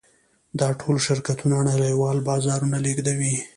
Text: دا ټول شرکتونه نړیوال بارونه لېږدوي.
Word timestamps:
دا 0.59 0.67
ټول 0.79 0.95
شرکتونه 1.07 1.57
نړیوال 1.71 2.17
بارونه 2.27 2.77
لېږدوي. 2.85 3.35